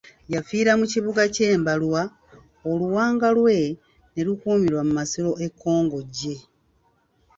[0.33, 2.01] Yafiira mu Kibuga kye Mbalwa,
[2.71, 3.57] oluwanga lwe
[4.13, 6.35] ne lukuumirwa mu masiro e Kongojje.